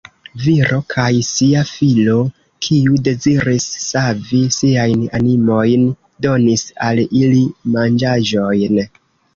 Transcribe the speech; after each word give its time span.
Viro 0.43 0.77
kaj 0.93 1.09
sia 1.27 1.61
filo, 1.71 2.15
kiu 2.67 2.97
deziris 3.09 3.69
savi 3.85 4.43
siajn 4.57 5.07
animojn, 5.21 5.89
donis 6.29 6.69
al 6.89 7.05
ili 7.23 7.47
manĝaĵojn. 7.79 8.87